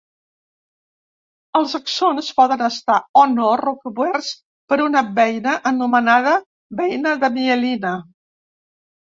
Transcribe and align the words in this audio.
Els 1.59 1.75
axons 1.79 2.29
poden 2.39 2.63
estar 2.67 2.95
o 3.21 3.25
no 3.33 3.51
recoberts 3.61 4.31
per 4.73 4.79
una 4.87 5.05
beina, 5.21 5.55
anomenada 5.75 6.35
beina 6.83 7.15
de 7.27 7.33
mielina. 7.39 7.95